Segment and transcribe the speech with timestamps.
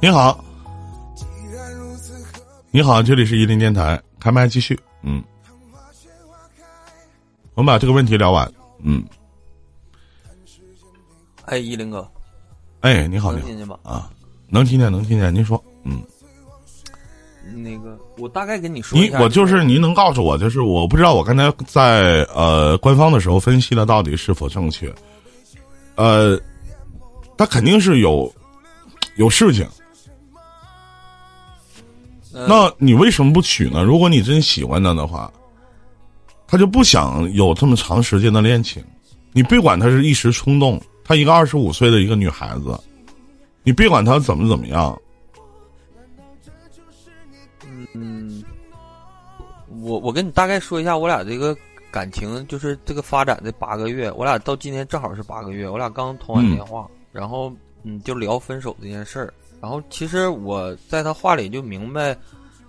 [0.00, 0.44] 你好，
[2.70, 4.78] 你好，这里是伊林电台，开麦继续。
[5.02, 5.20] 嗯，
[7.54, 8.48] 我们把这个问题聊完。
[8.80, 9.04] 嗯，
[11.46, 12.08] 哎，伊林哥，
[12.80, 13.76] 哎，你好，能听见吗？
[13.82, 14.08] 啊，
[14.46, 15.34] 能听见，能听见。
[15.34, 16.00] 您说，嗯，
[17.56, 24.94] 那个，我大概跟你说一你我就是您能告诉我，就是我不知道我刚才在呃官方的时候分析的到底是否正确。
[25.96, 26.40] 呃，
[27.36, 28.32] 他肯定是有
[29.16, 29.68] 有事情。
[32.38, 33.82] 呃那你为什么不娶呢？
[33.82, 35.30] 如果你真喜欢他的话，
[36.46, 38.82] 他就不想有这么长时间的恋情。
[39.32, 42.78] 你别管他是一时冲动，她一个二十五岁的一个女孩子，
[43.62, 44.98] 你别管她怎么怎么样，
[47.92, 48.42] 嗯，
[49.82, 51.56] 我我跟你大概说一下我俩这个
[51.90, 57.52] 感情，就是这个发展的八个月，我俩到今天正好是八个月，我俩刚通完电话，然后
[57.82, 62.16] 嗯就聊分手这件事儿，然后其实我在他话里就明白，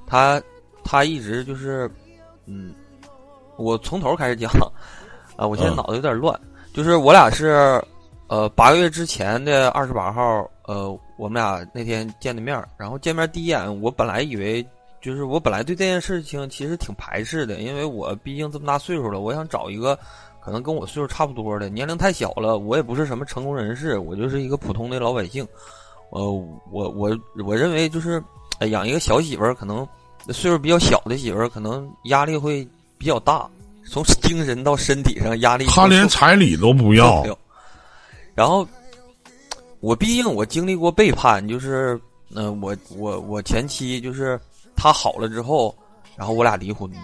[0.07, 0.41] 他
[0.83, 1.89] 他一直就是
[2.45, 2.73] 嗯，
[3.57, 4.51] 我从头开始讲
[5.35, 6.39] 啊，我现在嗯脑子有点乱，
[6.73, 7.81] 就是我俩是
[8.27, 14.65] 呃八个月之前的二十八号，呃我们俩那天见的面儿，然后见面第一眼，我本来以为。
[15.01, 19.97] 就是我本来对这件事情其实挺排斥的，因为我毕竟这么大岁数了，我想找一个
[20.41, 25.47] 可能跟我岁数差不多的，年龄太小了，我也不是什么成功人士，我就是一个普通的老百姓。
[26.11, 26.31] 呃，
[26.71, 28.23] 我我我认为就是、
[28.59, 29.87] 呃养一个小媳妇儿，可能
[30.29, 33.49] 岁数比较小的媳妇儿，可能压力会比较大，
[33.89, 35.65] 从 精神到身体上压力。
[35.65, 37.23] 他连彩礼都不要
[38.35, 38.67] 然后
[39.79, 41.99] 我毕竟我经历过背叛，就是
[42.33, 44.39] 嗯、呃我我我前妻就是
[44.75, 45.73] 她好了之后，
[46.15, 46.97] 然后我俩离婚的，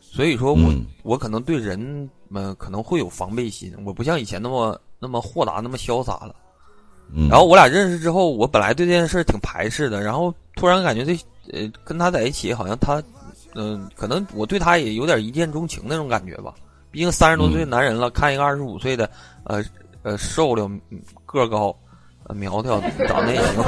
[0.00, 6.34] 所以说我、嗯我可能对人们可能会有防备心，我不像以前那么那么豁达，那么潇洒了。
[7.14, 11.14] 嗯然后我俩认识之后，我本来对这件事儿挺排斥的，然后突然感觉这
[11.52, 13.02] 呃跟他在一起，好像他
[13.54, 16.54] 嗯、可能我对他也有点一见钟情那种感觉吧。
[16.90, 19.10] 毕竟三十多岁男人了，看一个二十五岁的，
[19.44, 19.64] 呃
[20.02, 21.74] 呃瘦溜嗯个高。
[22.24, 23.64] 呃苗条，长得也行，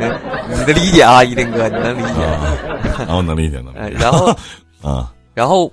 [0.48, 2.24] 你的理解啊，一林哥，你能理解。
[2.24, 4.02] 啊，我能理解，能哎，理解。
[4.02, 4.34] 然后
[4.80, 5.70] 啊，然后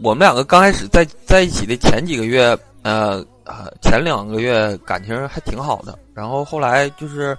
[0.00, 5.98] 我们两个刚开始在在一起的前几个月，呃呃，前两个月感情还挺好的。
[6.14, 7.36] 然后后来就是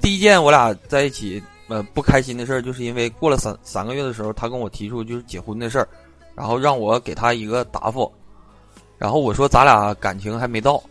[0.00, 5.88] 第一件我俩在一起呃不开心的事儿，就是因为过了三三个月的时候，他跟我提出就是结婚的事儿，
[6.34, 8.10] 然后让我给他一个答复。
[8.98, 10.82] 然后我说咱俩感情还没到，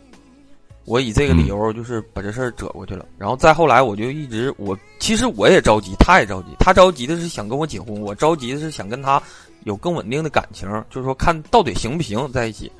[0.84, 3.06] 我以这个理由就是把这事儿遮过去了。
[3.16, 9.22] 然后再后来我就一直我其实我也着急，他也着急，他着急的是想跟我结婚，我着急的是想跟他
[9.62, 12.70] 有更稳定的感情，就是说看到底行不行在一起。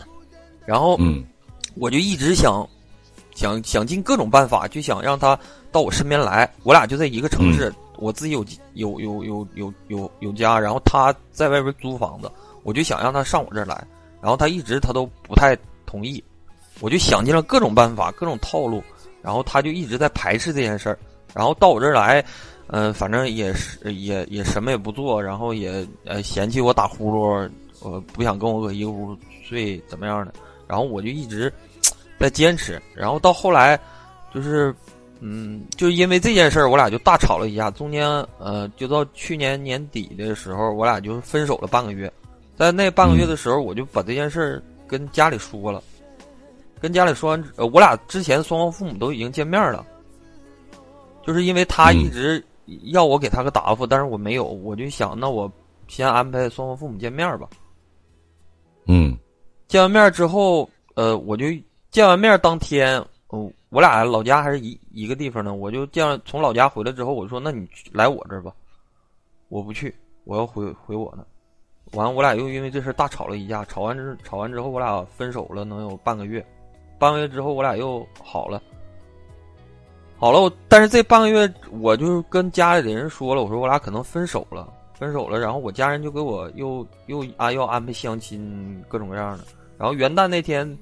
[0.66, 1.24] 然后嗯
[1.74, 2.66] 我就一直想
[3.34, 5.38] 想想尽各种办法，就想让他
[5.72, 6.50] 到我身边来。
[6.62, 8.44] 我俩就在一个城市，我自己有
[8.74, 12.30] 有有有有有有家，然后他在外边租房子，
[12.62, 13.86] 我就想让他上我这儿来。
[14.20, 16.22] 然后他一直他都不太同意，
[16.80, 18.82] 我就想尽了各种办法、各种套路，
[19.22, 20.98] 然后他就一直在排斥这件事儿。
[21.32, 22.22] 然后到我这儿来，
[22.66, 27.50] 嗯、反正也是也也什么也不做，然后也呃嫌弃我打呼噜，
[27.82, 30.34] 呃不想跟我搁一个屋睡，怎么样的？
[30.70, 31.52] 然后我就一直
[32.16, 33.76] 在坚持，然后到后来
[34.32, 34.72] 就是，
[35.18, 37.72] 嗯，就因为这件事儿，我俩就大吵了一架。
[37.72, 38.06] 中间
[38.38, 42.12] 呃，就到去年年底的时候，我俩就是分手了半个月。
[42.56, 45.82] 在那半个月的时候，我就把这件事儿跟家里说了，
[46.80, 49.84] 跟家里说完，呃，我俩之前双方父母都已经见面了，
[51.26, 52.40] 就是因为他一直
[52.92, 55.50] 要我给他个答复，但是我没有，我就想，那我
[55.88, 57.48] 先安排双方父母见面吧。
[58.86, 59.18] 嗯
[59.70, 61.46] 见完面之后，呃，我就
[61.92, 63.00] 见完面当天，
[63.32, 68.52] 嗯、我俩老家还是一一个地方呢，我就见从老家回来之后，我说那你来我这儿吧，
[69.48, 69.94] 我不去，
[70.24, 71.24] 我要回回我那。
[71.96, 76.44] 完，我俩又因为这事大吵了一架，吵完之吵完之后，我俩分手了，能有半个月。
[76.98, 78.60] 半个月之后，我俩又好了，
[80.18, 80.52] 好了。
[80.68, 85.38] 但是这半个月，我就跟家里的人说了，我说我俩可能分手了，分手了。
[85.38, 89.44] 然后我家人就给我又又啊要安排相亲，各种各样的。
[89.80, 90.78] 然后元旦那天，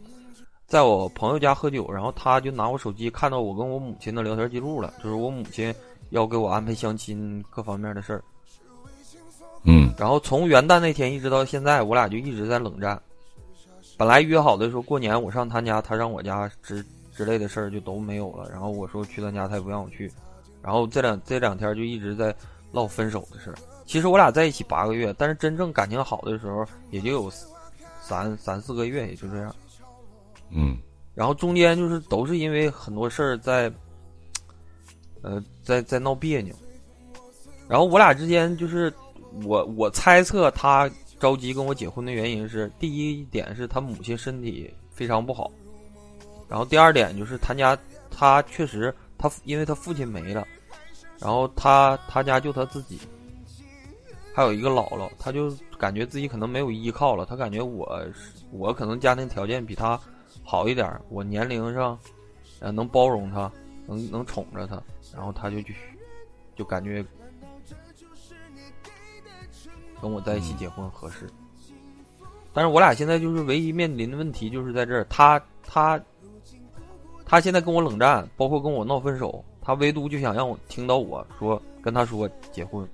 [0.66, 5.72] 在我朋友家喝酒，然后他就拿我手机看到我跟我母亲的聊天记录了，就是我母亲
[6.10, 8.24] 要给我安排相亲各方面的事儿。
[9.62, 13.00] 嗯然后从元旦那天一直到现在，我俩就一直在冷战。
[13.96, 18.50] 本来约好的说过年我上他家，他上我家之之类的事儿就都没有了。
[18.50, 20.10] 然后我说去他家，他也不让我去。
[20.60, 22.34] 然后这两这两天就一直在
[22.72, 23.54] 唠分手的事儿。
[23.86, 27.30] 其实我俩在一起八个月，但是真正感情好的时候也就有
[28.08, 29.54] 三三四个月，也就这样。
[30.50, 30.78] 嗯
[31.14, 33.70] 然后中间就是都是因为很多事儿在
[35.20, 36.54] 呃，在在闹别扭。
[37.68, 38.90] 然后我俩之间就是
[39.44, 40.90] 我我猜测他
[41.20, 45.50] 着急跟我结婚的原因是，第一点是他母亲身体非常不好，
[46.48, 47.76] 然后第二点就是他家
[48.10, 50.46] 他确实他因为他父亲没了，
[51.18, 52.98] 然后他他家就他自己，
[54.38, 58.00] 还有一个姥姥，他就感觉自己可能没有依靠了，他感觉我
[58.52, 60.00] 我可能家庭条件比他
[60.44, 61.98] 好一点，我年龄上
[62.60, 63.50] 呃能包容他，
[63.84, 64.80] 能能宠着他，
[65.12, 65.74] 然后他就去
[66.54, 67.04] 就感觉。
[70.00, 71.28] 跟我在一起结婚合适，
[72.52, 76.00] 但是我俩现在就是唯一面临的问题就是在这儿，他他
[77.26, 82.88] 他现在跟我冷战，包括跟我闹分手，他唯独就想让我听到我说跟他说结婚，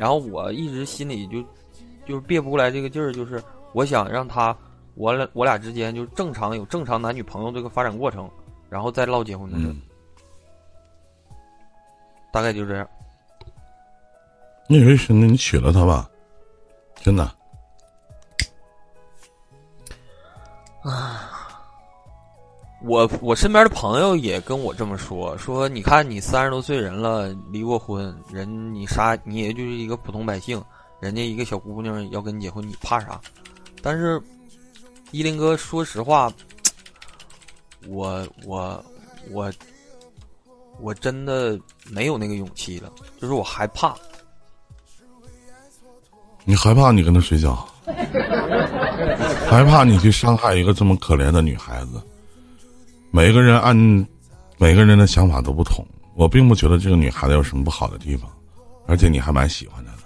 [0.00, 1.42] 然后我一直心里就
[2.06, 3.42] 就是憋不过来这个劲儿，就是
[3.74, 4.56] 我想让他
[4.94, 8.26] 我俩我俩之间就正常有正常男女朋友这个发展过程，
[8.70, 9.76] 然后再唠结婚的事，
[12.32, 12.88] 大概就这样。
[14.66, 16.08] 那人兄弟，你娶了她吧。
[17.02, 17.30] 真的，
[20.82, 21.19] 啊，
[22.82, 30.62] 我我身边的朋友也跟我这么说，说你看你三十多岁人了，离过婚，人你啥你也就是一个普通百姓，
[30.98, 33.20] 人家一个小姑娘要跟你结婚，你怕啥？
[33.82, 34.20] 但是
[35.10, 36.32] 依林哥，说实话，
[37.86, 38.82] 我我
[39.30, 39.52] 我
[40.80, 41.58] 我真的
[41.90, 42.90] 没有那个勇气了，
[43.20, 43.94] 就是我害怕。
[46.44, 47.68] 你害怕你跟他睡觉，
[49.46, 52.02] 害怕你去伤害一个这么可怜的女孩子。
[53.10, 53.76] 每个人按
[54.56, 58.30] 每个人的想法都不同，我并不觉得这个女孩子有什么不好的地方，
[58.86, 59.98] 而且你还蛮喜欢她的。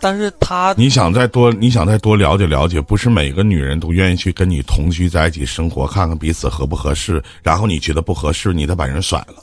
[0.00, 9.34] 但是她，你想再多，你想再多了解了解，不是每个女人都愿意去跟你同居在一起生活，看看彼此合不合适，然后你觉得不合适，你再把人甩了。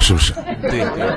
[0.00, 0.32] 是不是？
[0.62, 1.16] 对对，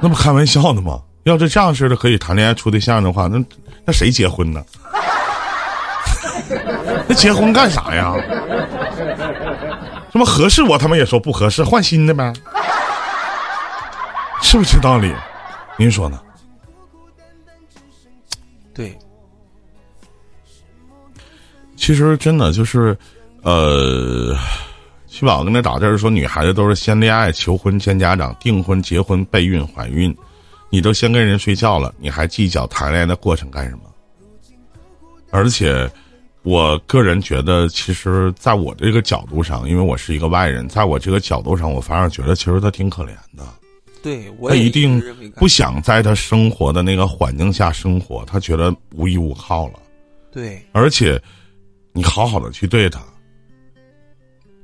[0.00, 1.00] 那不开玩笑呢吗？
[1.24, 3.42] 要是这样式的可以谈恋爱处对象的话，那
[3.86, 4.62] 那谁结婚呢？
[7.08, 8.14] 那结婚干啥呀？
[10.10, 10.62] 什么合适？
[10.62, 12.32] 我他妈也说不合适，换新的呗。
[14.42, 15.14] 是不是这道理？
[15.78, 16.20] 您说呢？
[18.74, 18.96] 对。
[21.76, 22.96] 其实真的就是，
[23.42, 24.36] 呃。
[25.14, 30.16] 七宝跟他打字说，女孩子都是先恋爱、求婚、见家长、订婚、结婚、备孕、怀孕，
[30.70, 33.82] 你都先跟人睡觉了，你还计较谈恋爱的过程干什么？
[35.32, 35.90] 而且，
[36.42, 43.44] 我个人觉得，其实在我这个角度上，因为我是一个外人，在我这个角度上，我反而觉得其实他挺可怜的。
[44.02, 45.02] 对，他一定
[45.36, 49.78] 不想在他生活的那个环境下生活，他觉得无依无靠了。
[50.30, 51.20] 对，而且，
[51.92, 53.00] 你好好的去对他。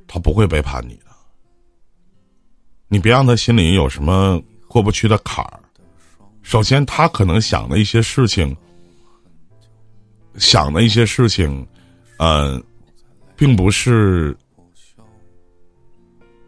[0.06, 1.06] 他不会背叛你的，
[2.88, 5.60] 你别让他心里有什么过不去的坎儿。
[6.42, 8.56] 首先，他可能想的一些事情，
[10.38, 11.66] 想的一些事情，
[12.18, 12.62] 嗯，
[13.36, 14.36] 并不是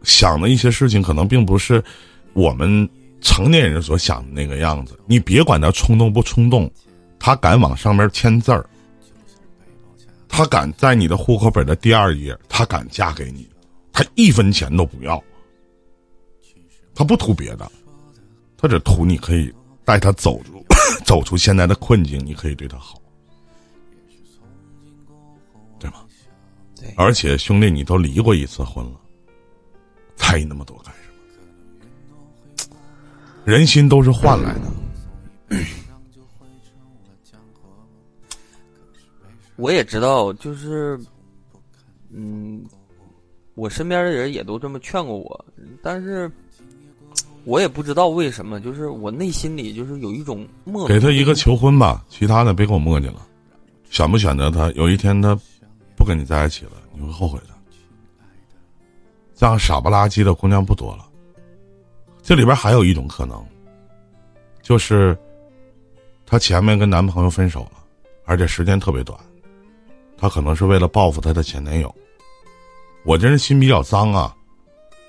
[0.03, 1.83] 想的一些事情，可能并不是
[2.33, 2.89] 我们
[3.21, 4.99] 成年人所想的那个样子。
[5.05, 6.71] 你别管他冲动不冲动，
[7.19, 8.65] 他敢往上面签字儿，
[10.27, 13.47] 他敢在你的户口本的第二页，他敢嫁给你。
[13.93, 15.21] 他一分钱都不要，
[16.95, 17.69] 他不图别的，
[18.57, 20.65] 他只图你可以带他走出
[21.03, 23.00] 走出现在的困境，你可以对他好，
[26.81, 26.93] 对。
[26.97, 28.99] 而且兄弟，你都离过一次婚了，
[30.15, 32.75] 在意那么多干什么？
[33.45, 34.61] 人心都是换来的。
[39.55, 40.99] 我也知道，就是，
[42.09, 42.65] 嗯。
[43.53, 45.45] 我身边的人也都这么劝过我，
[45.83, 46.31] 但是
[47.43, 53.27] 我也不知道为什么，就是我内心里就是有一种莫给他一个求婚吧，其他的别给我磨叽了。
[53.89, 55.37] 选不选择他，有一天他
[56.01, 57.49] 不跟你在一起了，你会后悔的。
[59.35, 61.07] 这样傻不拉几的姑娘不多了。
[62.23, 63.45] 这里边还有一种可能，
[64.63, 65.15] 就是
[66.25, 67.73] 她前面跟男朋友分手了，
[68.25, 69.15] 而且时间特别短，
[70.17, 71.93] 她可能是为了报复她的前男友。
[73.05, 74.35] 我这人心比较脏啊，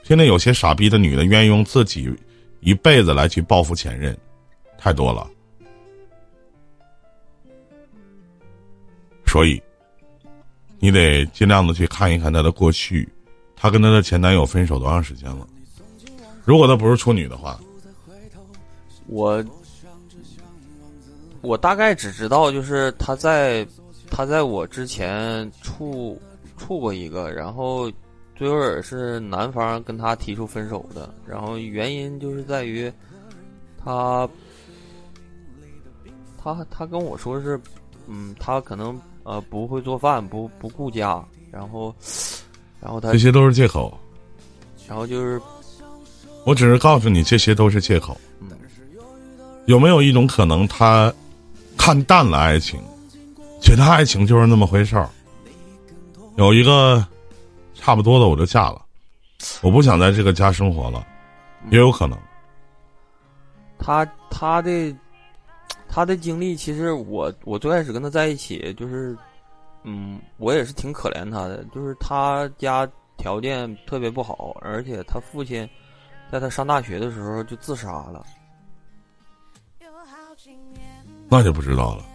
[0.02, 2.14] 现在有些傻逼的女的愿意用自己
[2.60, 4.14] 一辈子来去报复前任，
[4.76, 5.26] 太多了。
[9.26, 9.62] 所以，
[10.82, 13.08] 你得尽量的去看一看她的过去，
[13.54, 15.46] 她跟她的前男友分手多长时间了？
[16.44, 17.56] 如果她不是处女的话，
[19.06, 19.42] 我
[21.40, 23.64] 我大概只知道就是她在
[24.10, 26.20] 她在我之前处。
[26.58, 27.90] 处过一个，然后
[28.36, 32.92] 最后也是男方跟他提出分手的，然后原因就是在于
[33.82, 34.28] 他
[36.38, 37.60] 他他跟我说是，
[38.06, 41.94] 嗯，他可能呃不会做饭，不不顾家，然后
[42.80, 43.98] 然后他这些都是借口。
[44.88, 45.40] 然后就是
[46.44, 48.16] 我只是告诉你，这些都是借口。
[48.40, 48.48] 嗯
[49.66, 51.12] 有没有一种可能，他
[51.78, 52.80] 看淡了爱情，
[53.60, 55.08] 觉得爱情就是那么回事儿？
[56.36, 57.06] 有一个
[57.72, 58.82] 差不多的，我就嫁了，
[59.60, 61.06] 我不想在这个家生活了，
[61.70, 62.18] 也有可能。
[63.78, 64.92] 他他的
[65.94, 69.14] 他的经历，其实我我最开始跟他在一起，就是
[69.84, 75.68] 嗯，我也是挺可怜他的，就是他家条件特别不好，而且他父亲
[76.30, 78.24] 在他上大学的时候就自杀了。
[81.28, 82.06] 那就不知道了。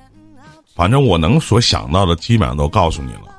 [0.75, 3.35] 反正我能所想到的，基本上都告诉你了。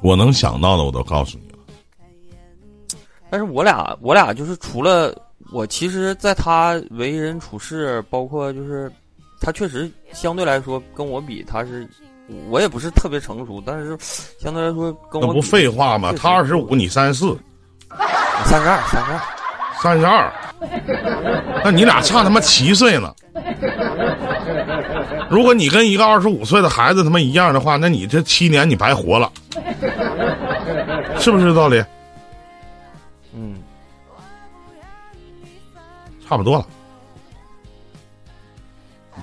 [0.00, 1.58] 我能想到的，我都告诉你了。
[3.28, 5.14] 但是我俩我俩就是除了
[5.54, 8.90] 我，其实在他为人处事，包括就是
[9.40, 11.88] 他确实相对来说跟我比，他是
[12.50, 13.96] 我也不是特别成熟，但是
[14.40, 16.12] 相对来说跟我那不废话吗？
[16.18, 17.38] 他二十五，你三十四，
[18.44, 19.20] 三十二三十二。
[19.80, 20.32] 三十二，
[21.62, 23.14] 那你俩差他妈七岁呢。
[25.28, 29.30] 如果你跟一个二十五岁的孩子他妈一样的话，那你这七年你白活了，
[31.18, 31.84] 是不是这道理？
[33.34, 33.56] 嗯，
[36.26, 36.66] 差不多了。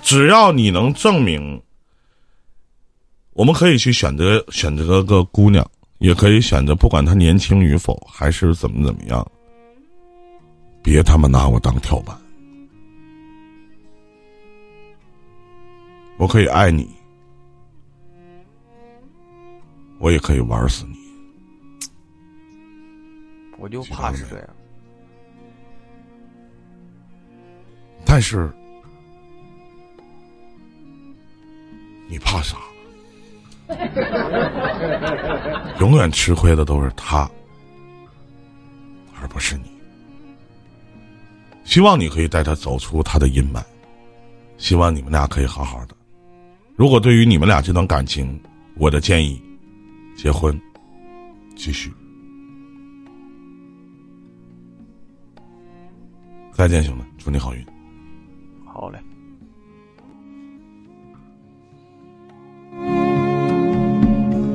[0.01, 1.61] 只要你能证明，
[3.33, 9.25] 我们可以去选择选择个姑娘，也可以选择不管她年轻与否，还是怎么怎么样。
[10.83, 12.19] 别他妈拿我当跳板，
[16.17, 16.89] 我可以爱你，
[19.99, 20.95] 我也可以玩死你。
[23.59, 24.49] 我就怕是这样。
[28.05, 28.51] 但是，
[32.07, 32.57] 你怕啥？
[35.79, 37.29] 永远吃亏的都是他，
[39.21, 39.71] 而不是你。
[41.63, 43.63] 希望你可以带他走出他的阴霾，
[44.57, 45.95] 希望你们俩可以好好的。
[46.75, 48.37] 如果对于你们俩这段感情，
[48.75, 49.41] 我的建议，
[50.17, 50.59] 结婚，
[51.55, 51.89] 继续。
[56.51, 57.65] 再见，兄弟，祝你好运。
[58.81, 59.10] Ole.